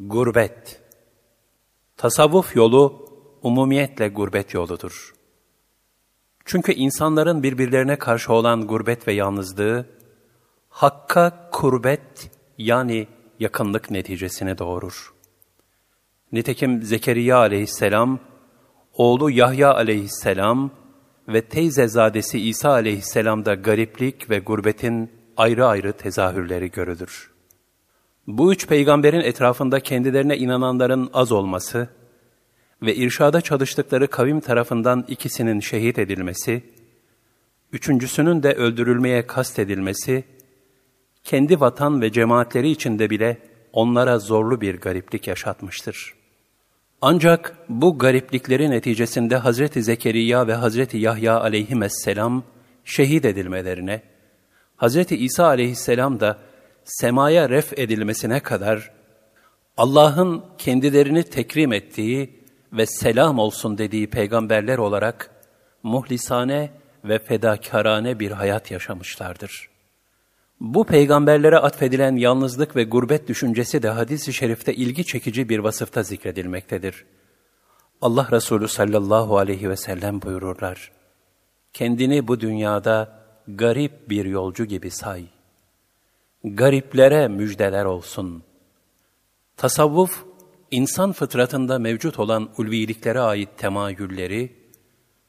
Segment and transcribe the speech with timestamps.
[0.00, 0.80] Gurbet
[1.96, 3.08] Tasavvuf yolu
[3.42, 5.14] umumiyetle gurbet yoludur.
[6.44, 9.86] Çünkü insanların birbirlerine karşı olan gurbet ve yalnızlığı,
[10.68, 13.08] Hakka kurbet yani
[13.40, 15.14] yakınlık neticesini doğurur.
[16.32, 18.20] Nitekim Zekeriya aleyhisselam,
[18.92, 20.70] oğlu Yahya aleyhisselam
[21.28, 27.37] ve teyzezadesi İsa aleyhisselamda gariplik ve gurbetin ayrı ayrı tezahürleri görülür.
[28.28, 31.88] Bu üç peygamberin etrafında kendilerine inananların az olması
[32.82, 36.62] ve irşada çalıştıkları kavim tarafından ikisinin şehit edilmesi,
[37.72, 40.24] üçüncüsünün de öldürülmeye kast edilmesi,
[41.24, 43.38] kendi vatan ve cemaatleri içinde bile
[43.72, 46.14] onlara zorlu bir gariplik yaşatmıştır.
[47.00, 52.42] Ancak bu gariplikleri neticesinde Hazreti Zekeriya ve Hazreti Yahya aleyhisselam
[52.84, 54.02] şehit edilmelerine,
[54.76, 56.47] Hazreti İsa aleyhisselam da
[56.88, 58.90] semaya ref edilmesine kadar
[59.76, 65.30] Allah'ın kendilerini tekrim ettiği ve selam olsun dediği peygamberler olarak
[65.82, 66.70] muhlisane
[67.04, 69.68] ve fedakarane bir hayat yaşamışlardır.
[70.60, 77.04] Bu peygamberlere atfedilen yalnızlık ve gurbet düşüncesi de hadis-i şerifte ilgi çekici bir vasıfta zikredilmektedir.
[78.00, 80.92] Allah Resulü sallallahu aleyhi ve sellem buyururlar.
[81.72, 85.24] Kendini bu dünyada garip bir yolcu gibi say.
[86.44, 88.42] Gariplere müjdeler olsun.
[89.56, 90.24] Tasavvuf,
[90.70, 94.72] insan fıtratında mevcut olan ulviliklere ait temayülleri,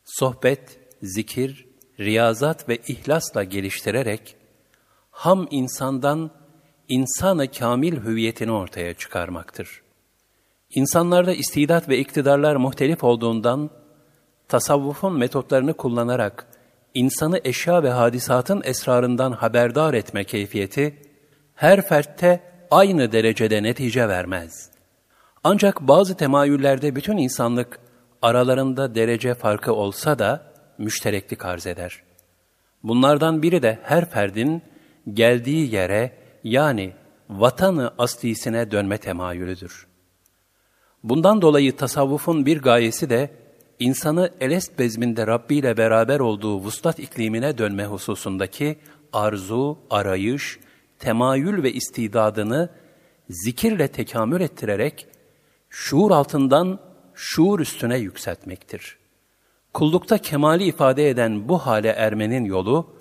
[0.05, 1.67] sohbet, zikir,
[1.99, 4.35] riyazat ve ihlasla geliştirerek,
[5.11, 6.31] ham insandan
[6.87, 9.81] insana kamil hüviyetini ortaya çıkarmaktır.
[10.69, 13.69] İnsanlarda istidat ve iktidarlar muhtelif olduğundan,
[14.47, 16.47] tasavvufun metotlarını kullanarak
[16.93, 21.01] insanı eşya ve hadisatın esrarından haberdar etme keyfiyeti,
[21.55, 24.71] her fertte aynı derecede netice vermez.
[25.43, 27.79] Ancak bazı temayüllerde bütün insanlık
[28.21, 32.03] aralarında derece farkı olsa da müştereklik arz eder.
[32.83, 34.61] Bunlardan biri de her ferdin
[35.13, 36.11] geldiği yere
[36.43, 36.93] yani
[37.29, 39.87] vatanı aslisine dönme temayülüdür.
[41.03, 43.29] Bundan dolayı tasavvufun bir gayesi de
[43.79, 48.77] insanı elest bezminde Rabbi ile beraber olduğu vuslat iklimine dönme hususundaki
[49.13, 50.59] arzu, arayış,
[50.99, 52.69] temayül ve istidadını
[53.29, 55.07] zikirle tekamül ettirerek
[55.69, 56.79] şuur altından
[57.13, 58.97] şuur üstüne yükseltmektir.
[59.73, 62.95] Kullukta kemali ifade eden bu hale ermenin yolu,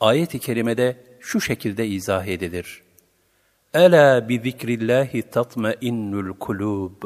[0.00, 2.82] ayet-i kerimede şu şekilde izah edilir.
[3.74, 7.02] Ela bi zikrillahi tatmainnul kulub.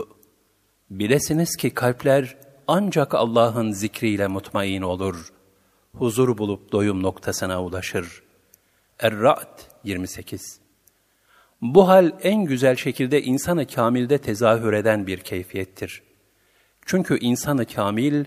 [0.90, 2.36] Bilesiniz ki kalpler
[2.68, 5.32] ancak Allah'ın zikriyle mutmain olur.
[5.94, 8.22] Huzur bulup doyum noktasına ulaşır.
[8.98, 10.60] Er-Ra'd 28
[11.62, 16.02] Bu hal en güzel şekilde insanı kamilde tezahür eden bir keyfiyettir.
[16.86, 18.24] Çünkü insanı kamil,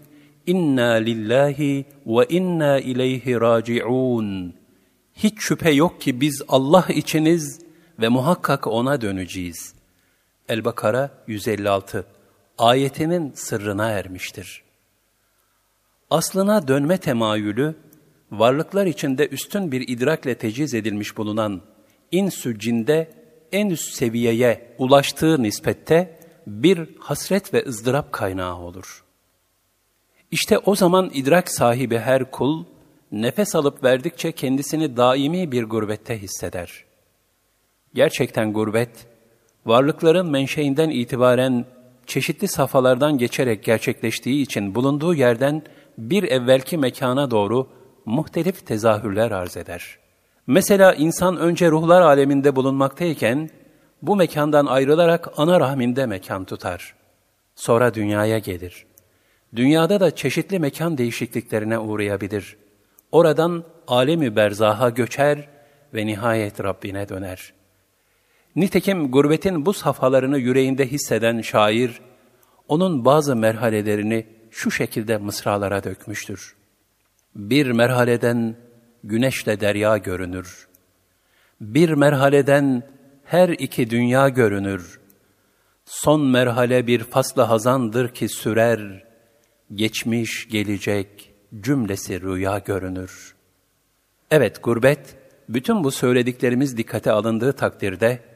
[0.48, 4.54] inna lillahi ve inna ileyhi raciun
[5.14, 7.62] hiç şüphe yok ki biz Allah içiniz
[8.00, 9.74] ve muhakkak O'na döneceğiz.
[10.50, 12.06] El-Bakara 156
[12.60, 14.64] ayetinin sırrına ermiştir.
[16.10, 17.76] Aslına dönme temayülü,
[18.32, 21.62] varlıklar içinde üstün bir idrakle teciz edilmiş bulunan
[22.12, 23.12] insü cinde
[23.52, 29.04] en üst seviyeye ulaştığı nispette bir hasret ve ızdırap kaynağı olur.
[30.32, 32.66] İşte o zaman idrak sahibi her kul,
[33.12, 36.86] nefes alıp verdikçe kendisini daimi bir gurbette hisseder.
[37.94, 39.08] Gerçekten gurbet,
[39.66, 41.66] varlıkların menşeinden itibaren
[42.10, 45.62] çeşitli safhalardan geçerek gerçekleştiği için bulunduğu yerden
[45.98, 47.68] bir evvelki mekana doğru
[48.06, 49.98] muhtelif tezahürler arz eder.
[50.48, 53.50] Mesela insan önce ruhlar aleminde bulunmaktayken,
[54.02, 56.96] bu mekandan ayrılarak ana rahminde mekan tutar.
[57.56, 58.86] Sonra dünyaya gelir.
[59.56, 62.70] Dünyada da çeşitli mekan değişikliklerine uğrayabilir.''
[63.12, 65.48] Oradan alemi berzaha göçer
[65.94, 67.54] ve nihayet Rabbine döner.
[68.56, 72.02] Nitekim gurbetin bu safhalarını yüreğinde hisseden şair,
[72.68, 76.56] onun bazı merhalelerini şu şekilde mısralara dökmüştür.
[77.36, 78.56] Bir merhaleden
[79.04, 80.68] güneşle derya görünür.
[81.62, 82.84] Bir merhaleden
[83.24, 85.00] her iki dünya görünür.
[85.86, 89.04] Son merhale bir fasla hazandır ki sürer,
[89.74, 93.36] geçmiş gelecek, cümlesi rüya görünür.
[94.32, 95.16] Evet gurbet,
[95.50, 98.29] bütün bu söylediklerimiz dikkate alındığı takdirde,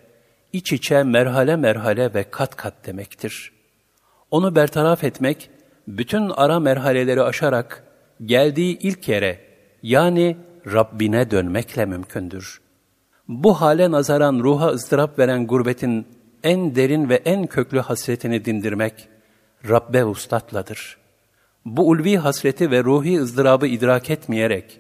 [0.54, 3.52] iç içe merhale merhale ve kat kat demektir.
[4.32, 5.50] Onu bertaraf etmek,
[5.88, 7.84] bütün ara merhaleleri aşarak
[8.26, 9.40] geldiği ilk yere,
[9.84, 10.38] yani
[10.74, 12.62] Rabbine dönmekle mümkündür.
[13.28, 16.08] Bu hale nazaran ruha ızdırap veren gurbetin
[16.44, 19.08] en derin ve en köklü hasretini dindirmek
[19.70, 20.98] Rabbe uslatladır.
[21.66, 24.80] Bu ulvi hasreti ve ruhi ızdırabı idrak etmeyerek,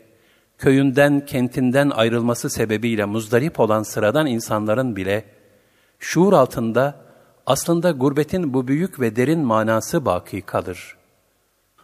[0.57, 5.23] köyünden, kentinden ayrılması sebebiyle muzdarip olan sıradan insanların bile,
[6.03, 6.95] şuur altında
[7.45, 10.97] aslında gurbetin bu büyük ve derin manası baki kalır.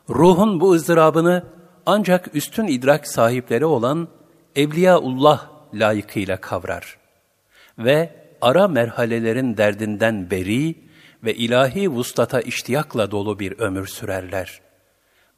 [0.10, 1.44] Ruhun bu ızdırabını
[1.86, 4.08] ancak üstün idrak sahipleri olan
[4.56, 6.98] Evliyaullah layıkıyla kavrar
[7.78, 10.76] ve ara merhalelerin derdinden beri
[11.24, 14.62] ve ilahi vuslata iştiyakla dolu bir ömür sürerler.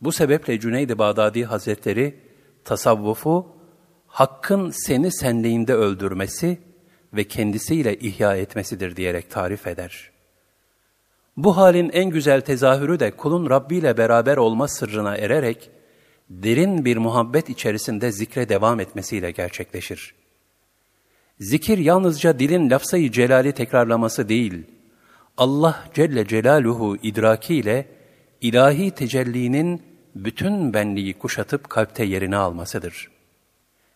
[0.02, 2.20] Bu sebeple Cüneyd-i Bağdadi Hazretleri
[2.66, 3.56] tasavvufu
[4.08, 6.71] hakkın seni senliğinde öldürmesi
[7.14, 10.12] ve kendisiyle ihya etmesidir diyerek tarif eder.
[11.38, 15.70] Bu halin en güzel tezahürü de kulun Rabbi ile beraber olma sırrına ererek
[16.30, 20.14] derin bir muhabbet içerisinde zikre devam etmesiyle gerçekleşir.
[21.40, 24.64] Zikir yalnızca dilin lafzayı celali tekrarlaması değil,
[25.38, 27.88] Allah Celle Celaluhu idrakiyle
[28.42, 29.82] ilahi tecellinin
[30.16, 33.12] bütün benliği kuşatıp kalpte yerini almasıdır.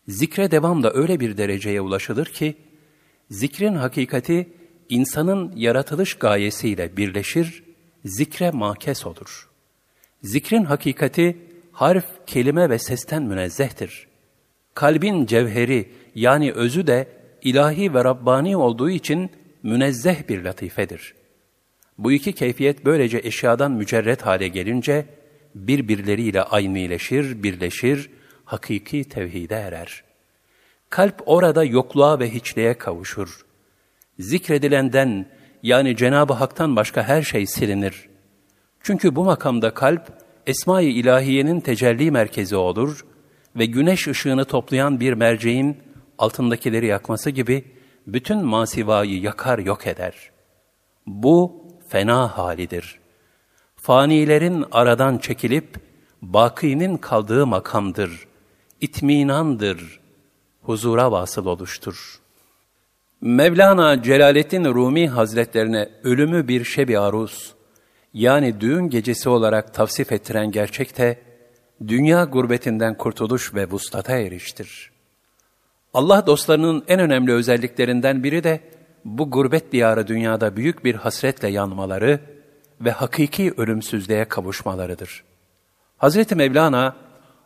[0.07, 2.55] Zikre devam da öyle bir dereceye ulaşılır ki,
[3.29, 4.49] zikrin hakikati
[4.89, 7.63] insanın yaratılış gayesiyle birleşir,
[8.05, 9.49] zikre makes olur.
[10.23, 11.37] Zikrin hakikati
[11.71, 14.07] harf, kelime ve sesten münezzehtir.
[14.73, 17.07] Kalbin cevheri yani özü de
[17.41, 19.29] ilahi ve Rabbani olduğu için
[19.63, 21.15] münezzeh bir latifedir.
[21.97, 25.05] Bu iki keyfiyet böylece eşyadan mücerret hale gelince
[25.55, 28.09] birbirleriyle aynileşir, birleşir,
[28.45, 30.04] hakiki tevhide erer.
[30.89, 33.45] Kalp orada yokluğa ve hiçliğe kavuşur.
[34.19, 35.25] Zikredilenden
[35.63, 38.09] yani Cenab-ı Hak'tan başka her şey silinir.
[38.81, 43.05] Çünkü bu makamda kalp Esma-i İlahiye'nin tecelli merkezi olur
[43.55, 45.77] ve güneş ışığını toplayan bir merceğin
[46.17, 47.65] altındakileri yakması gibi
[48.07, 50.31] bütün masivayı yakar yok eder.
[51.07, 52.99] Bu fena halidir.
[53.75, 55.79] Fanilerin aradan çekilip
[56.21, 58.27] bakinin kaldığı makamdır,
[58.81, 59.99] itminandır,
[60.65, 62.19] huzura vasıl oluştur.
[63.21, 67.53] Mevlana Celaleddin Rumi Hazretlerine ölümü bir şebi aruz,
[68.13, 71.21] yani düğün gecesi olarak tavsif ettiren gerçekte,
[71.87, 74.91] dünya gurbetinden kurtuluş ve vuslata eriştir.
[75.93, 78.59] Allah dostlarının en önemli özelliklerinden biri de,
[79.05, 82.19] bu gurbet diyarı dünyada büyük bir hasretle yanmaları
[82.81, 85.23] ve hakiki ölümsüzlüğe kavuşmalarıdır.
[85.97, 86.95] Hazreti Mevlana,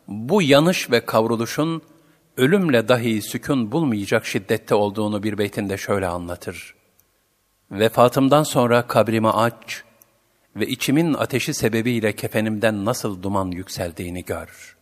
[0.08, 1.82] bu yanış ve kavruluşun
[2.40, 6.74] ölümle dahi sükun bulmayacak şiddette olduğunu bir beytinde şöyle anlatır.
[7.70, 9.84] Vefatımdan sonra kabrimi aç
[10.56, 14.76] ve içimin ateşi sebebiyle kefenimden nasıl duman yükseldiğini gör.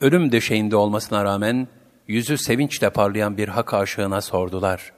[0.00, 1.68] Ölüm döşeğinde olmasına rağmen
[2.08, 4.92] yüzü sevinçle parlayan bir hak aşığına sordular.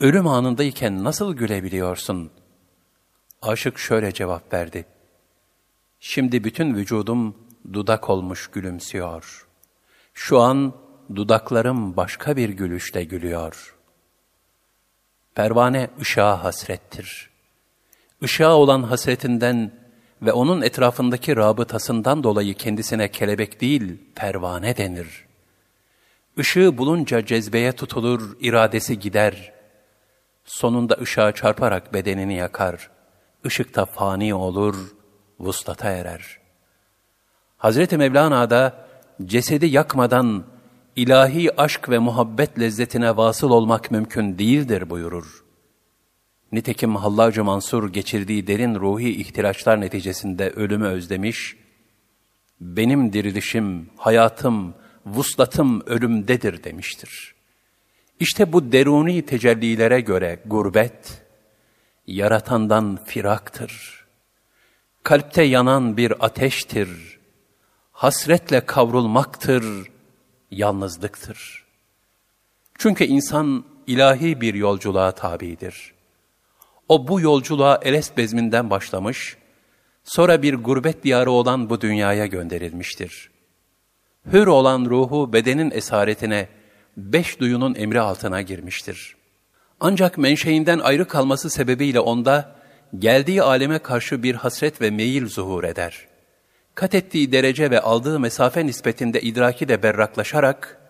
[0.00, 2.30] Ölüm anındayken nasıl gülebiliyorsun?
[3.42, 4.84] Aşık şöyle cevap verdi.
[6.00, 7.36] Şimdi bütün vücudum
[7.72, 9.45] dudak olmuş gülümsüyor.
[10.18, 10.72] Şu an
[11.14, 13.76] dudaklarım başka bir gülüşle gülüyor.
[15.34, 17.30] Pervane ışığa hasrettir.
[18.20, 19.72] Işığa olan hasretinden
[20.22, 25.26] ve onun etrafındaki rabıtasından dolayı kendisine kelebek değil, pervane denir.
[26.36, 29.52] Işığı bulunca cezbeye tutulur, iradesi gider.
[30.44, 32.90] Sonunda ışığa çarparak bedenini yakar.
[33.44, 34.94] Işıkta fani olur,
[35.40, 36.38] vuslata erer.
[37.58, 38.85] Hazreti Mevlana da
[39.24, 40.44] cesedi yakmadan
[40.96, 45.44] ilahi aşk ve muhabbet lezzetine vasıl olmak mümkün değildir buyurur.
[46.52, 51.56] Nitekim Hallacı Mansur geçirdiği derin ruhi ihtiyaçlar neticesinde ölümü özlemiş,
[52.60, 54.74] benim dirilişim, hayatım,
[55.06, 57.34] vuslatım ölümdedir demiştir.
[58.20, 61.22] İşte bu deruni tecellilere göre gurbet,
[62.06, 64.04] yaratandan firaktır.
[65.02, 67.15] Kalpte yanan bir ateştir.
[67.96, 69.64] Hasretle kavrulmaktır,
[70.50, 71.64] yalnızlıktır.
[72.78, 75.94] Çünkü insan ilahi bir yolculuğa tabidir.
[76.88, 79.36] O bu yolculuğa Elest bezminden başlamış,
[80.04, 83.30] sonra bir gurbet diyarı olan bu dünyaya gönderilmiştir.
[84.32, 86.48] Hür olan ruhu bedenin esaretine,
[86.96, 89.16] beş duyunun emri altına girmiştir.
[89.80, 92.56] Ancak menşeinden ayrı kalması sebebiyle onda,
[92.98, 96.15] geldiği aleme karşı bir hasret ve meyil zuhur eder.
[96.76, 100.80] Kat ettiği derece ve aldığı mesafe nispetinde idraki de berraklaşarak,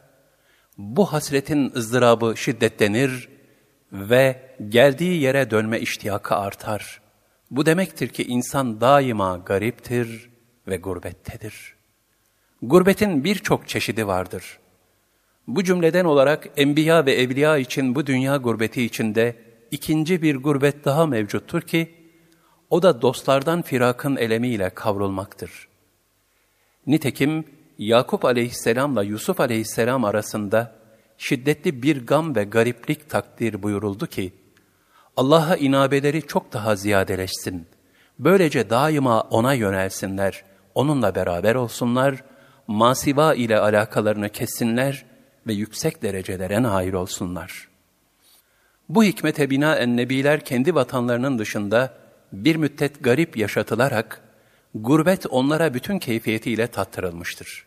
[0.78, 3.28] bu hasretin ızdırabı şiddetlenir
[3.92, 7.00] ve geldiği yere dönme iştiyakı artar.
[7.50, 10.30] Bu demektir ki insan daima gariptir
[10.68, 11.74] ve gurbettedir.
[12.62, 14.58] Gurbetin birçok çeşidi vardır.
[15.46, 19.36] Bu cümleden olarak enbiya ve evliya için bu dünya gurbeti içinde
[19.70, 21.94] ikinci bir gurbet daha mevcuttur ki,
[22.70, 25.75] o da dostlardan firakın elemiyle kavrulmaktır.
[26.86, 27.44] Nitekim
[27.78, 30.72] Yakup aleyhisselamla Yusuf aleyhisselam arasında
[31.18, 34.32] şiddetli bir gam ve gariplik takdir buyuruldu ki,
[35.16, 37.66] Allah'a inabeleri çok daha ziyadeleşsin.
[38.18, 42.24] Böylece daima O'na yönelsinler, O'nunla beraber olsunlar,
[42.66, 45.04] masiva ile alakalarını kessinler
[45.46, 47.68] ve yüksek derecelere nail olsunlar.
[48.88, 51.94] Bu hikmete binaen nebiler kendi vatanlarının dışında
[52.32, 54.22] bir müddet garip yaşatılarak,
[54.83, 57.66] gurbet onlara bütün keyfiyetiyle tattırılmıştır.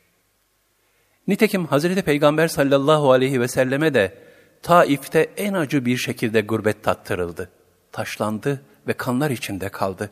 [1.27, 4.17] Nitekim Hazreti Peygamber sallallahu aleyhi ve selleme de
[4.63, 7.49] Taif'te en acı bir şekilde gurbet tattırıldı.
[7.91, 10.09] Taşlandı ve kanlar içinde kaldı.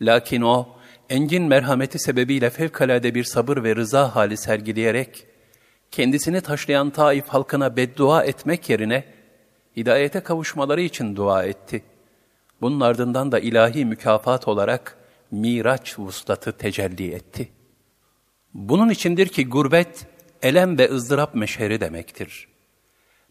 [0.00, 0.68] Lakin o,
[1.10, 5.26] engin merhameti sebebiyle fevkalade bir sabır ve rıza hali sergileyerek,
[5.90, 9.04] kendisini taşlayan Taif halkına beddua etmek yerine,
[9.76, 11.82] hidayete kavuşmaları için dua etti.
[12.60, 14.96] Bunun ardından da ilahi mükafat olarak
[15.30, 17.48] Miraç vuslatı tecelli etti.
[18.54, 20.06] Bunun içindir ki gurbet,
[20.42, 22.48] elem ve ızdırap meşheri demektir.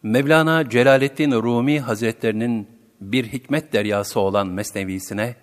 [0.03, 2.69] Mevlana Celaleddin Rumi Hazretlerinin
[3.01, 5.35] bir hikmet deryası olan mesnevisine,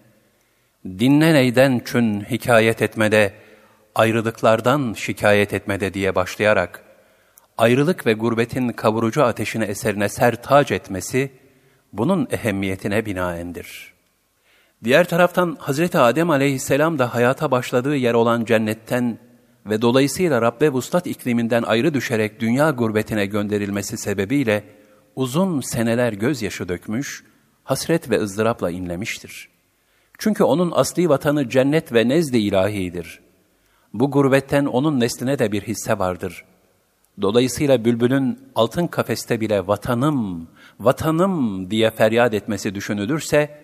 [0.84, 3.34] dinlen eyden çün hikayet etmede,
[3.94, 6.84] ayrılıklardan şikayet etmede diye başlayarak,
[7.58, 11.32] ayrılık ve gurbetin kavurucu ateşini eserine sertac etmesi,
[11.92, 13.91] bunun ehemmiyetine binaendir.
[14.84, 19.18] Diğer taraftan Hazreti Adem aleyhisselam da hayata başladığı yer olan cennetten
[19.66, 24.64] ve dolayısıyla Rabbe Vuslat ikliminden ayrı düşerek dünya gurbetine gönderilmesi sebebiyle
[25.16, 27.24] uzun seneler gözyaşı dökmüş,
[27.64, 29.48] hasret ve ızdırapla inlemiştir.
[30.18, 33.20] Çünkü onun asli vatanı cennet ve nezd-i ilahidir.
[33.94, 36.44] Bu gurbetten onun nesline de bir hisse vardır.
[37.20, 40.48] Dolayısıyla bülbülün altın kafeste bile vatanım,
[40.80, 43.61] vatanım diye feryat etmesi düşünülürse,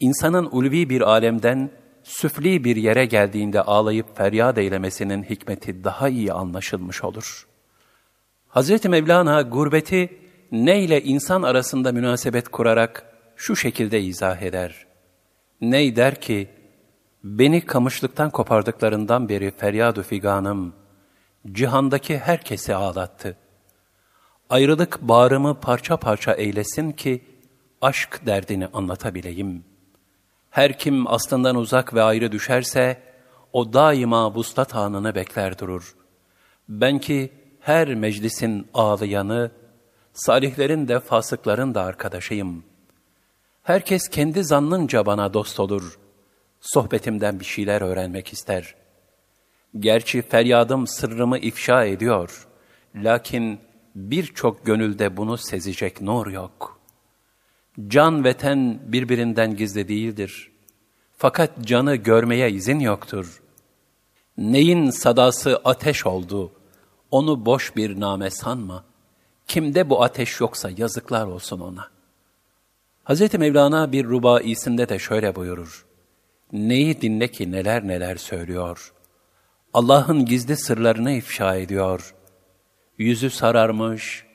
[0.00, 1.70] insanın ulvi bir alemden
[2.02, 7.46] süfli bir yere geldiğinde ağlayıp feryat eylemesinin hikmeti daha iyi anlaşılmış olur.
[8.48, 10.18] Hazreti Mevlana gurbeti
[10.52, 13.04] ne ile insan arasında münasebet kurarak
[13.36, 14.86] şu şekilde izah eder.
[15.60, 16.48] Ney der ki,
[17.24, 20.74] beni kamışlıktan kopardıklarından beri feryadu figanım,
[21.52, 23.36] cihandaki herkesi ağlattı.
[24.50, 27.24] Ayrılık bağrımı parça parça eylesin ki,
[27.80, 29.73] aşk derdini anlatabileyim.''
[30.54, 33.02] Her kim aslından uzak ve ayrı düşerse,
[33.52, 35.94] o daima vuslat anını bekler durur.
[36.68, 39.50] Ben ki her meclisin ağlayanı,
[40.12, 42.64] salihlerin de fasıkların da arkadaşıyım.
[43.62, 45.98] Herkes kendi zannınca bana dost olur.
[46.60, 48.74] Sohbetimden bir şeyler öğrenmek ister.
[49.78, 52.46] Gerçi feryadım sırrımı ifşa ediyor.
[52.94, 53.60] Lakin
[53.94, 56.73] birçok gönülde bunu sezecek nur yok.''
[57.88, 60.50] Can ve ten birbirinden gizli değildir.
[61.16, 63.42] Fakat canı görmeye izin yoktur.
[64.38, 66.52] Neyin sadası ateş oldu,
[67.10, 68.84] onu boş bir name sanma.
[69.46, 71.90] Kimde bu ateş yoksa yazıklar olsun ona.
[73.04, 73.34] Hz.
[73.34, 75.86] Mevlana bir rubaisinde de şöyle buyurur.
[76.52, 78.92] Neyi dinle ki neler neler söylüyor.
[79.72, 82.14] Allah'ın gizli sırlarını ifşa ediyor.
[82.98, 84.26] Yüzü sararmış,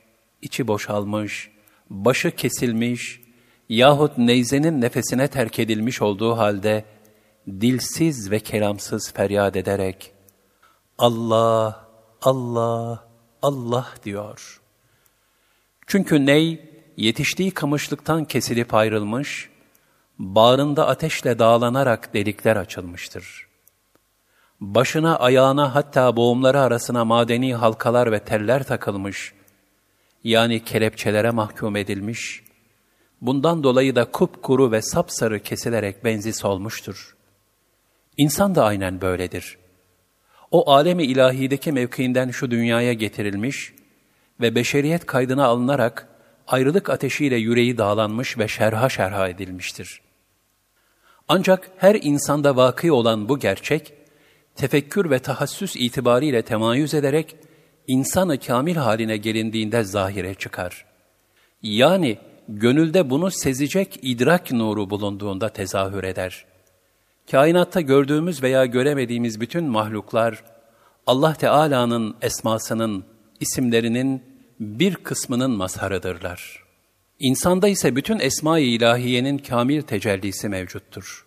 [0.41, 1.51] içi boşalmış,
[1.89, 3.22] başı kesilmiş,
[3.70, 6.86] yahut neyzenin nefesine terk edilmiş olduğu halde
[7.48, 10.14] dilsiz ve kelamsız feryat ederek
[10.98, 11.88] Allah,
[12.22, 13.08] Allah,
[13.42, 14.62] Allah diyor.
[15.88, 19.50] Çünkü ney yetiştiği kamışlıktan kesilip ayrılmış,
[20.20, 23.48] bağrında ateşle dağlanarak delikler açılmıştır.
[24.62, 29.34] Başına, ayağına hatta boğumları arasına madeni halkalar ve teller takılmış,
[30.24, 32.44] yani kelepçelere mahkum edilmiş,
[33.22, 37.16] Bundan dolayı da kupkuru ve sapsarı kesilerek benzi solmuştur.
[38.18, 39.58] İnsan da aynen böyledir.
[40.52, 43.74] O alemi ilahideki mevkiinden şu dünyaya getirilmiş
[44.42, 46.08] ve beşeriyet kaydına alınarak
[46.48, 50.02] ayrılık ateşiyle yüreği dağlanmış ve şerha şerha edilmiştir.
[51.28, 53.94] Ancak her insanda vakı olan bu gerçek,
[54.56, 57.36] tefekkür ve tahassüs itibariyle temayüz ederek
[57.88, 60.86] insanı kamil haline gelindiğinde zahire çıkar.
[61.62, 62.18] Yani
[62.50, 66.46] gönülde bunu sezecek idrak nuru bulunduğunda tezahür eder.
[67.32, 70.44] Kainatta gördüğümüz veya göremediğimiz bütün mahluklar,
[71.08, 73.03] Allah Teala'nın esmasının,
[73.39, 74.24] isimlerinin
[74.60, 76.63] bir kısmının mazharıdırlar.
[77.20, 81.25] İnsanda ise bütün esma-i ilahiyenin kamil tecellisi mevcuttur.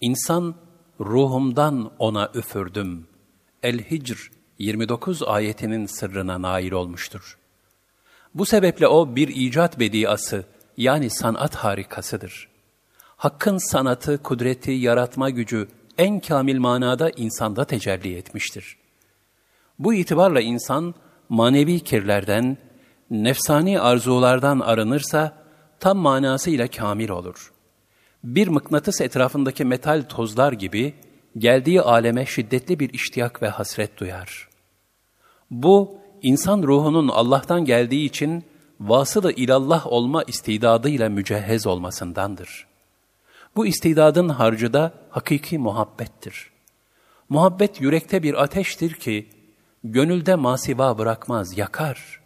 [0.00, 0.54] İnsan,
[1.00, 3.06] ruhumdan ona üfürdüm.
[3.62, 7.39] El-Hicr 29 ayetinin sırrına nail olmuştur.
[8.34, 10.44] Bu sebeple o bir icat bediası
[10.76, 12.48] yani sanat harikasıdır.
[13.16, 15.68] Hakkın sanatı, kudreti, yaratma gücü
[15.98, 18.76] en kamil manada insanda tecelli etmiştir.
[19.78, 20.94] Bu itibarla insan
[21.28, 22.58] manevi kirlerden,
[23.10, 25.32] nefsani arzulardan arınırsa
[25.80, 27.52] tam manasıyla kamil olur.
[28.24, 30.94] Bir mıknatıs etrafındaki metal tozlar gibi
[31.38, 34.48] geldiği aleme şiddetli bir iştiyak ve hasret duyar.
[35.50, 38.44] Bu, insan ruhunun Allah'tan geldiği için
[38.80, 42.66] vasılı ilallah olma istidadıyla mücehhez olmasındandır.
[43.56, 46.50] Bu istidadın harcı da hakiki muhabbettir.
[47.28, 49.28] Muhabbet yürekte bir ateştir ki,
[49.84, 52.20] gönülde masiva bırakmaz, yakar.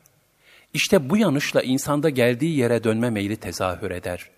[0.74, 4.30] İşte bu yanışla insanda geldiği yere dönme meyli tezahür eder.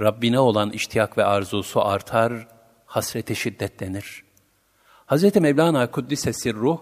[0.00, 2.48] Rabbine olan iştiyak ve arzusu artar,
[2.86, 4.24] hasreti şiddetlenir.
[5.06, 5.36] Hz.
[5.36, 6.78] Mevlana Kuddise Sirruh,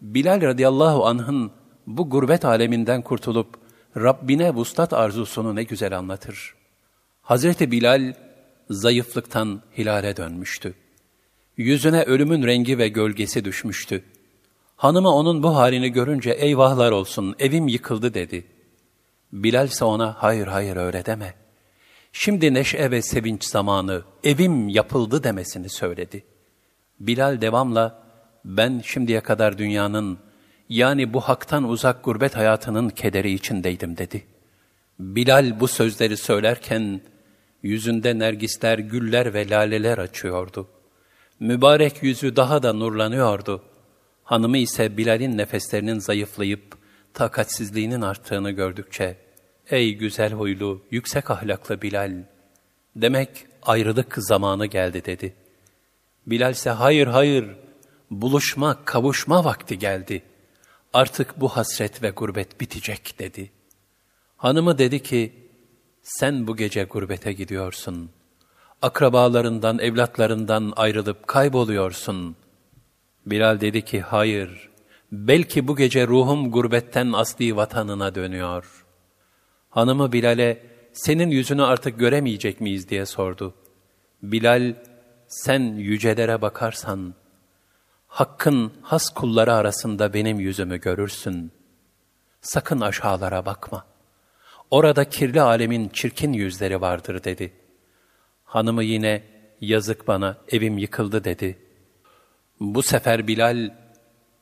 [0.00, 1.52] Bilal radıyallahu anh'ın
[1.86, 3.58] bu gurbet aleminden kurtulup
[3.96, 6.54] Rabbine vuslat arzusunu ne güzel anlatır.
[7.22, 8.14] Hazreti Bilal
[8.70, 10.74] zayıflıktan hilale dönmüştü.
[11.56, 14.04] Yüzüne ölümün rengi ve gölgesi düşmüştü.
[14.76, 18.44] Hanımı onun bu halini görünce eyvahlar olsun evim yıkıldı dedi.
[19.32, 21.34] Bilal ise ona hayır hayır öyle deme.
[22.12, 26.24] Şimdi neşe ve sevinç zamanı evim yapıldı demesini söyledi.
[27.00, 28.02] Bilal devamla
[28.44, 30.18] ben şimdiye kadar dünyanın
[30.74, 34.24] yani bu haktan uzak gurbet hayatının kederi içindeydim dedi.
[34.98, 37.00] Bilal bu sözleri söylerken
[37.62, 40.68] yüzünde nergisler, güller ve laleler açıyordu.
[41.40, 43.62] Mübarek yüzü daha da nurlanıyordu.
[44.24, 46.78] Hanımı ise Bilal'in nefeslerinin zayıflayıp
[47.14, 49.16] takatsizliğinin arttığını gördükçe,
[49.70, 52.12] ''Ey güzel huylu, yüksek ahlaklı Bilal,
[52.96, 55.34] demek ayrılık zamanı geldi.'' dedi.
[56.26, 57.46] Bilal ise ''Hayır, hayır,
[58.10, 60.22] buluşma, kavuşma vakti geldi.
[60.94, 63.50] Artık bu hasret ve gurbet bitecek.'' dedi.
[64.36, 65.48] Hanımı dedi ki,
[66.02, 68.10] ''Sen bu gece gurbete gidiyorsun.
[68.82, 72.36] Akrabalarından, evlatlarından ayrılıp kayboluyorsun.''
[73.26, 74.70] Bilal dedi ki, hayır,
[75.12, 78.84] belki bu gece ruhum gurbetten asli vatanına dönüyor.
[79.70, 83.54] Hanımı Bilal'e, senin yüzünü artık göremeyecek miyiz diye sordu.
[84.22, 84.74] Bilal,
[85.28, 87.14] sen yücelere bakarsan,
[88.14, 91.52] Hakkın has kulları arasında benim yüzümü görürsün.
[92.40, 93.84] Sakın aşağılara bakma.
[94.70, 97.52] Orada kirli alemin çirkin yüzleri vardır dedi.
[98.44, 99.22] Hanımı yine,
[99.60, 101.64] yazık bana evim yıkıldı dedi.''
[102.60, 103.70] Bu sefer Bilal,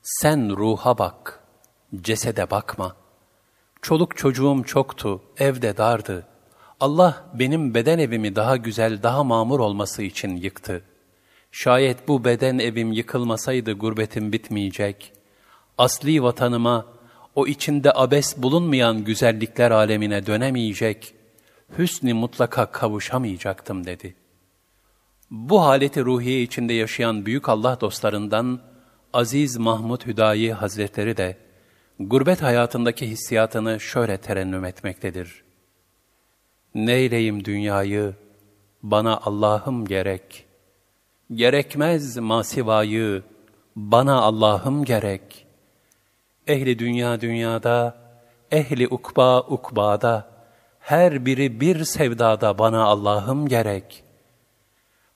[0.03, 1.41] sen ruha bak,
[2.03, 2.97] cesede bakma.
[3.83, 6.27] Çoluk çocuğum çoktu, evde dardı.
[6.81, 10.83] Allah benim beden evimi daha güzel, daha mamur olması için yıktı.
[11.53, 15.12] Şayet bu beden evim yıkılmasaydı gurbetim bitmeyecek.
[15.79, 16.87] Asli vatanıma,
[17.35, 21.15] o içinde abes bulunmayan güzellikler alemine dönemeyecek,
[21.79, 24.23] hüsnü mutlaka kavuşamayacaktım dedi.''
[25.33, 28.61] Bu haleti ruhiye içinde yaşayan büyük Allah dostlarından
[29.12, 31.37] Aziz Mahmud Hüdayi Hazretleri de
[32.01, 35.45] gurbet hayatındaki hissiyatını şöyle terennüm etmektedir.
[36.75, 38.15] Neyleyim dünyayı,
[38.83, 40.45] bana Allah'ım gerek.
[41.35, 43.23] Gerekmez masivayı,
[43.77, 45.47] bana Allah'ım gerek.
[46.47, 47.97] Ehli dünya dünyada,
[48.51, 50.29] ehli ukba ukbada,
[50.79, 54.12] her biri bir sevdada bana Allah'ım gerek.''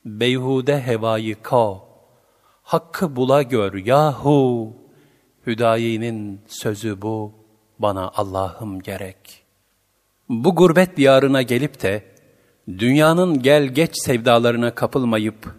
[0.07, 1.81] beyhude hevayı ka,
[2.63, 4.73] hakkı bula gör yahu,
[5.47, 7.33] Hüdayi'nin sözü bu,
[7.79, 9.43] bana Allah'ım gerek.
[10.29, 12.05] Bu gurbet diyarına gelip de,
[12.69, 15.55] dünyanın gel geç sevdalarına kapılmayıp,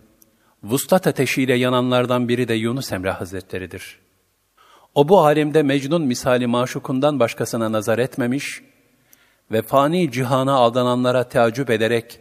[0.63, 3.99] vuslat ateşiyle yananlardan biri de Yunus Emre Hazretleri'dir.
[4.95, 8.61] O bu alemde Mecnun misali maşukundan başkasına nazar etmemiş
[9.51, 12.19] ve fani cihana aldananlara teacüp ederek,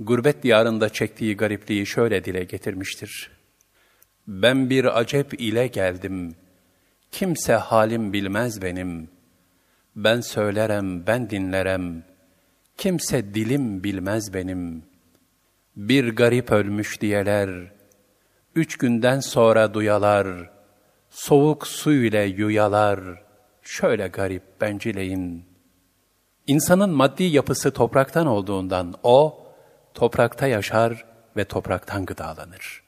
[0.00, 3.30] gurbet diyarında çektiği garipliği şöyle dile getirmiştir.
[4.28, 6.34] Ben bir acep ile geldim,
[7.10, 9.08] kimse halim bilmez benim.
[9.96, 12.04] Ben söylerem, ben dinlerem,
[12.76, 14.82] kimse dilim bilmez benim.
[15.76, 17.75] Bir garip ölmüş diyeler,
[18.56, 20.50] üç günden sonra duyalar,
[21.10, 23.00] soğuk su ile yuyalar,
[23.62, 25.44] şöyle garip bencileyin.
[26.46, 29.46] İnsanın maddi yapısı topraktan olduğundan o,
[29.94, 31.04] toprakta yaşar
[31.36, 32.82] ve topraktan gıdalanır.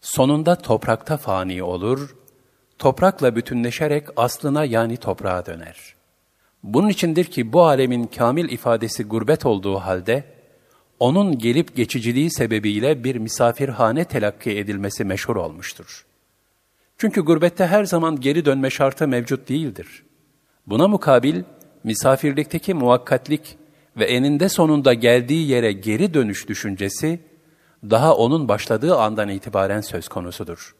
[0.00, 2.16] Sonunda toprakta fani olur,
[2.78, 5.94] toprakla bütünleşerek aslına yani toprağa döner.
[6.62, 10.24] Bunun içindir ki bu alemin kamil ifadesi gurbet olduğu halde,
[11.00, 16.06] onun gelip geçiciliği sebebiyle bir misafirhane telakki edilmesi meşhur olmuştur.
[16.98, 20.02] Çünkü gurbette her zaman geri dönme şartı mevcut değildir.
[20.66, 21.42] Buna mukabil,
[21.84, 23.58] misafirlikteki muvakkatlik
[23.96, 27.20] ve eninde sonunda geldiği yere geri dönüş düşüncesi,
[27.90, 30.74] daha onun başladığı andan itibaren söz konusudur.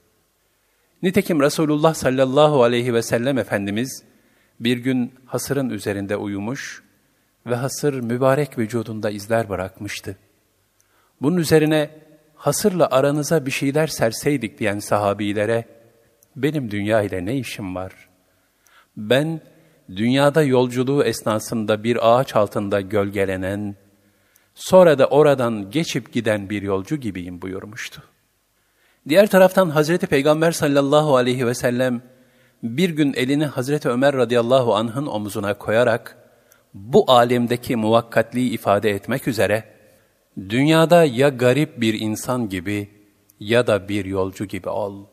[1.02, 4.02] Nitekim Resulullah sallallahu aleyhi ve sellem Efendimiz
[4.60, 6.82] bir gün hasırın üzerinde uyumuş
[7.46, 10.16] ve hasır mübarek vücudunda izler bırakmıştı.
[11.22, 11.90] Bunun üzerine
[12.34, 15.64] hasırla aranıza bir şeyler serseydik diyen sahabilere,
[16.36, 17.92] benim dünya ile ne işim var?
[18.96, 19.40] Ben
[19.96, 23.76] dünyada yolculuğu esnasında bir ağaç altında gölgelenen,
[24.54, 28.02] sonra da oradan geçip giden bir yolcu gibiyim buyurmuştu.
[29.08, 32.02] Diğer taraftan Hazreti Peygamber sallallahu aleyhi ve sellem
[32.62, 36.25] bir gün elini Hazreti Ömer radıyallahu anh'ın omuzuna koyarak
[36.76, 39.64] bu alemdeki muvakkatliği ifade etmek üzere
[40.48, 42.90] dünyada ya garip bir insan gibi
[43.40, 45.04] ya da bir yolcu gibi ol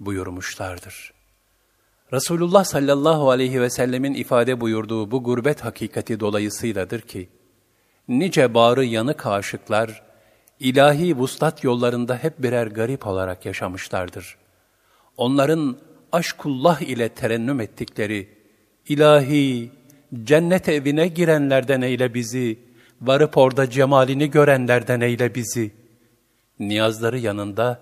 [0.00, 1.12] buyurmuşlardır.
[2.12, 7.28] Resulullah sallallahu aleyhi ve sellemin ifade buyurduğu bu gurbet hakikati dolayısıyladır ki,
[8.08, 10.02] nice bağrı yanık aşıklar,
[10.60, 14.36] ilahi vuslat yollarında hep birer garip olarak yaşamışlardır.
[15.16, 15.78] Onların
[16.12, 18.28] aşkullah ile terennüm ettikleri,
[18.88, 19.70] ilahi,
[20.22, 22.58] cennet evine girenlerden eyle bizi,
[23.00, 25.72] varıp orada cemalini görenlerden eyle bizi.
[26.58, 27.80] Niyazları yanında,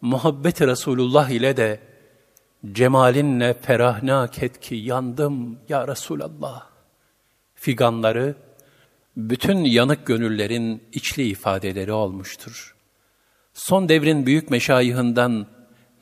[0.00, 1.80] muhabbeti Resulullah ile de,
[2.72, 6.66] cemalinle ferahnak et ki yandım ya Resulallah.
[7.54, 8.34] Figanları,
[9.16, 12.76] bütün yanık gönüllerin içli ifadeleri olmuştur.
[13.54, 15.46] Son devrin büyük meşayihinden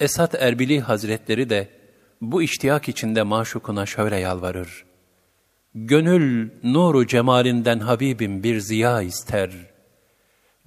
[0.00, 1.68] Esat Erbili Hazretleri de
[2.20, 4.84] bu iştiyak içinde maşukuna şöyle yalvarır.
[5.74, 9.50] Gönül nuru cemalinden Habibim bir ziya ister.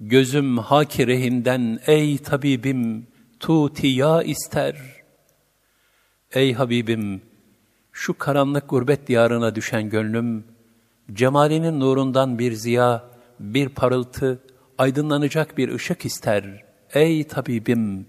[0.00, 3.06] Gözüm hakirehinden ey tabibim
[3.40, 4.76] tutiya ister.
[6.32, 7.22] Ey Habibim
[7.92, 10.44] şu karanlık gurbet diyarına düşen gönlüm,
[11.12, 13.04] cemalinin nurundan bir ziya,
[13.40, 14.42] bir parıltı,
[14.78, 16.64] aydınlanacak bir ışık ister.
[16.94, 18.06] Ey tabibim,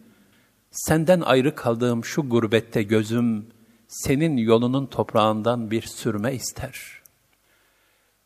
[0.71, 3.45] senden ayrı kaldığım şu gurbette gözüm,
[3.89, 6.80] senin yolunun toprağından bir sürme ister.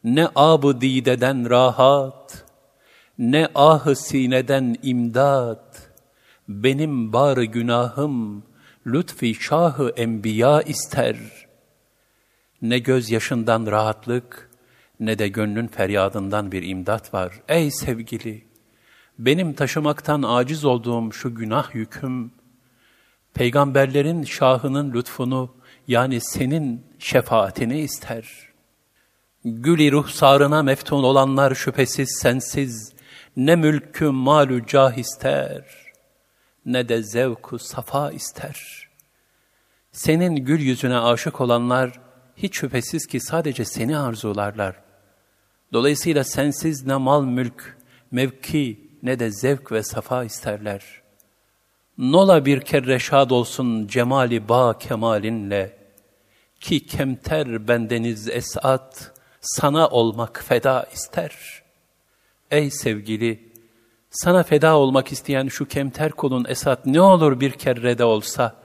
[0.04, 2.46] Ne ab dideden rahat,
[3.18, 5.92] ne ah sineden imdat,
[6.48, 8.44] benim bar günahım,
[8.88, 11.18] lütfi şahı enbiya ister.
[12.62, 14.50] Ne gözyaşından rahatlık,
[15.00, 17.42] ne de gönlün feryadından bir imdat var.
[17.48, 18.44] Ey sevgili,
[19.20, 22.32] benim taşımaktan aciz olduğum şu günah yüküm,
[23.34, 25.56] peygamberlerin şahının lütfunu,
[25.88, 28.54] yani senin şefaatini ister.
[29.46, 32.94] Gülü ruhsarına meftun olanlar şüphesiz sensiz,
[33.38, 35.66] ne mülkü malü cah ister,
[36.66, 38.88] ne de zevku safa ister.
[39.92, 42.00] Senin gül yüzüne aşık olanlar,
[42.36, 44.76] hiç şüphesiz ki sadece seni arzularlar.
[45.74, 47.78] Dolayısıyla sensiz ne mal mülk,
[48.12, 51.03] mevki ne de zevk ve safa isterler.
[51.98, 55.78] Nola bir kere şad olsun cemali ba kemalinle,
[56.60, 61.64] ki kemter bendeniz esat, sana olmak feda ister.
[62.52, 63.54] Ey sevgili,
[64.10, 68.56] sana feda olmak isteyen şu kemter kulun esat ne olur bir kerrede olsa,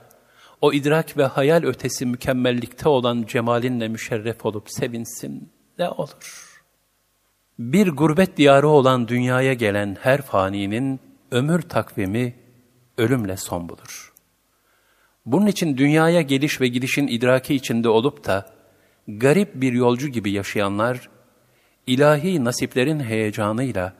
[0.61, 6.49] o idrak ve hayal ötesi mükemmellikte olan cemalinle müşerref olup sevinsin ne olur.''
[7.59, 10.99] Bir gurbet diyarı olan dünyaya gelen her faninin
[11.31, 12.35] ömür takvimi
[12.99, 14.13] ölümle son bulur.
[15.25, 18.53] Bunun için dünyaya geliş ve gidişin idraki içinde olup da
[19.07, 21.09] garip bir yolcu gibi yaşayanlar,
[21.87, 23.93] ilahi nasiplerin heyecanıyla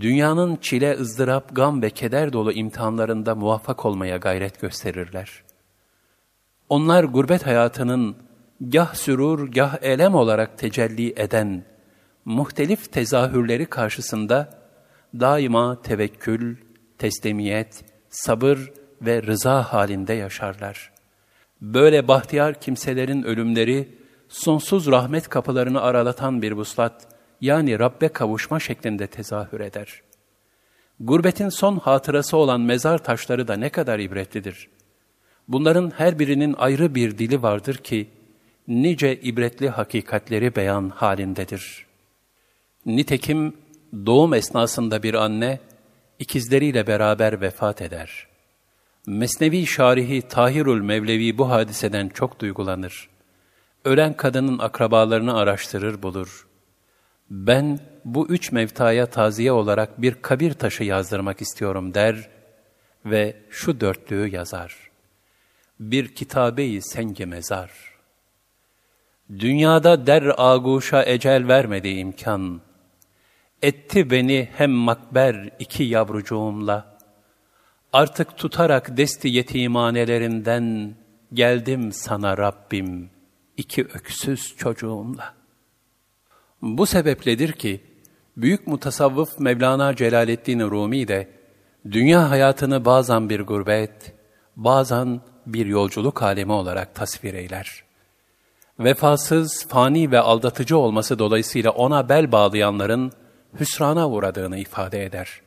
[0.00, 5.42] dünyanın çile, ızdırap, gam ve keder dolu imtihanlarında muvaffak olmaya gayret gösterirler.
[6.68, 8.16] Onlar gurbet hayatının
[8.60, 11.64] gah sürur, gah elem olarak tecelli eden
[12.24, 14.60] muhtelif tezahürleri karşısında
[15.14, 16.56] daima tevekkül,
[16.98, 20.92] teslimiyet, sabır ve rıza halinde yaşarlar.
[21.60, 23.88] Böyle bahtiyar kimselerin ölümleri,
[24.28, 27.08] sonsuz rahmet kapılarını aralatan bir vuslat,
[27.40, 30.02] yani Rabbe kavuşma şeklinde tezahür eder.
[31.00, 34.68] Gurbetin son hatırası olan mezar taşları da ne kadar ibretlidir.
[35.48, 38.08] Bunların her birinin ayrı bir dili vardır ki,
[38.68, 41.90] nice ibretli hakikatleri beyan halindedir.''
[42.86, 43.56] Nitekim
[44.06, 45.60] doğum esnasında bir anne
[46.20, 48.26] ikizleriyle beraber vefat eder.
[49.06, 53.08] Mesnevi şarihi Tahirül Mevlevi bu hadiseden çok duygulanır.
[53.84, 56.46] Ölen kadının akrabalarını araştırır bulur.
[57.30, 62.28] Ben bu üç mevtaya taziye olarak bir kabir taşı yazdırmak istiyorum der
[63.04, 64.76] ve şu dörtlüğü yazar.
[65.80, 67.70] Bir kitabeyi senge mezar.
[69.38, 72.60] Dünyada der aguşa ecel vermedi imkan.
[73.62, 76.98] Etti beni hem makber iki yavrucuğumla.
[77.92, 80.94] Artık tutarak desti yetimanelerinden
[81.32, 83.10] geldim sana Rabbim
[83.56, 85.34] iki öksüz çocuğumla.
[86.62, 87.80] Bu sebepledir ki
[88.36, 91.28] büyük mutasavvıf Mevlana Celaleddin Rumi de
[91.90, 94.14] dünya hayatını bazen bir gurbet,
[94.56, 97.84] bazen bir yolculuk alemi olarak tasvir eyler.
[98.78, 103.12] Vefasız, fani ve aldatıcı olması dolayısıyla ona bel bağlayanların
[103.60, 105.40] hüsrana uğradığını ifade eder.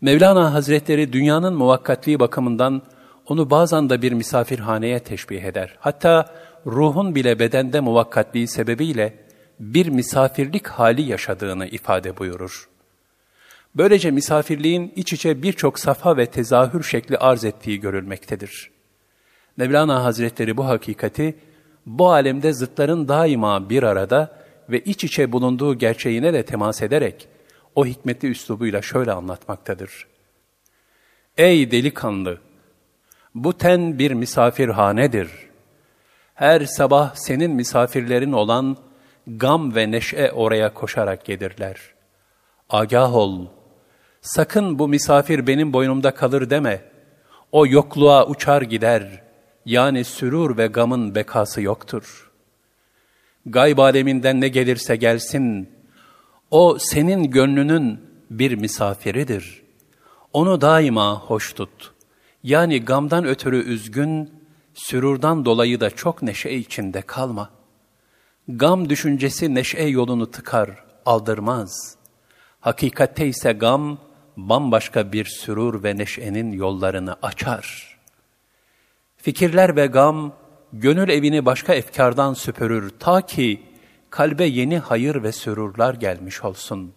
[0.00, 2.82] Mevlana Hazretleri dünyanın muvakkatliği bakımından
[3.26, 5.76] onu bazen de bir misafirhaneye teşbih eder.
[5.80, 6.34] Hatta
[6.66, 9.14] ruhun bile bedende muvakkatliği sebebiyle
[9.60, 12.68] bir misafirlik hali yaşadığını ifade buyurur.
[13.74, 18.70] Böylece misafirliğin iç içe birçok safa ve tezahür şekli arz ettiği görülmektedir.
[19.56, 21.36] Mevlana Hazretleri bu hakikati,
[21.86, 24.41] bu alemde zıtların daima bir arada
[24.72, 27.28] ve iç içe bulunduğu gerçeğine de temas ederek,
[27.74, 30.06] o hikmetli üslubuyla şöyle anlatmaktadır.
[31.36, 32.38] Ey delikanlı!
[33.34, 35.28] Bu ten bir misafirhanedir.
[36.34, 38.76] Her sabah senin misafirlerin olan
[39.26, 41.76] gam ve neşe oraya koşarak gelirler.
[42.70, 43.46] Agah ol,
[44.20, 46.84] sakın bu misafir benim boynumda kalır deme.
[47.52, 49.22] O yokluğa uçar gider,
[49.66, 52.31] yani sürur ve gamın bekası yoktur.
[53.46, 55.68] Gayb aleminden ne gelirse gelsin,
[56.50, 58.00] o senin gönlünün
[58.30, 59.62] bir misafiridir.
[60.32, 61.92] Onu daima hoş tut.
[62.42, 64.30] Yani gamdan ötürü üzgün,
[64.74, 67.50] sürurdan dolayı da çok neşe içinde kalma.
[68.48, 71.96] Gam düşüncesi neşe yolunu tıkar, aldırmaz.
[72.60, 73.98] Hakikatte ise gam,
[74.36, 77.98] bambaşka bir sürur ve neşenin yollarını açar.
[79.16, 80.32] Fikirler ve gam,
[80.72, 83.62] gönül evini başka efkardan süpürür ta ki
[84.10, 86.92] kalbe yeni hayır ve sürurlar gelmiş olsun.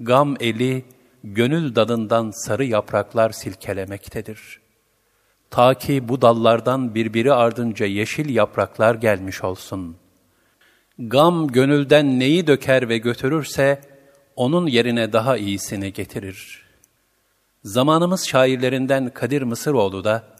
[0.00, 0.84] Gam eli,
[1.24, 4.60] gönül dalından sarı yapraklar silkelemektedir.
[5.50, 9.96] Ta ki bu dallardan birbiri ardınca yeşil yapraklar gelmiş olsun.
[10.98, 13.80] Gam gönülden neyi döker ve götürürse,
[14.36, 16.66] onun yerine daha iyisini getirir.
[17.64, 20.37] Zamanımız şairlerinden Kadir Mısıroğlu da,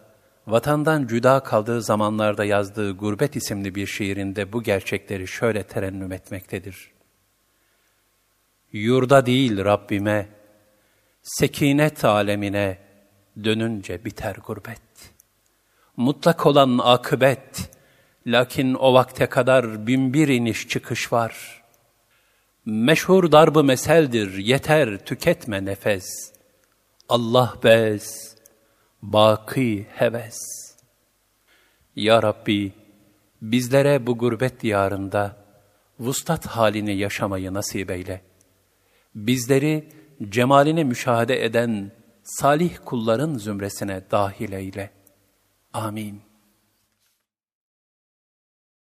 [0.51, 6.91] vatandan cüda kaldığı zamanlarda yazdığı Gurbet isimli bir şiirinde bu gerçekleri şöyle terennüm etmektedir.
[8.73, 10.29] Yurda değil Rabbime,
[11.23, 12.79] sekinet alemine
[13.45, 14.81] dönünce biter gurbet.
[15.97, 17.71] Mutlak olan akıbet,
[18.27, 21.63] lakin o vakte kadar binbir iniş çıkış var.
[22.67, 26.33] Meşhur darbı meseldir, yeter tüketme nefes.
[27.09, 28.37] Allah bez,
[29.03, 30.39] baki heves.
[31.97, 32.73] Ya Rabbi,
[33.43, 35.37] bizlere bu gurbet diyarında
[36.01, 38.23] vustat halini yaşamayı nasip eyle.
[39.15, 39.89] Bizleri
[40.29, 44.91] cemalini müşahede eden salih kulların zümresine dahil eyle.
[45.73, 46.28] Amin.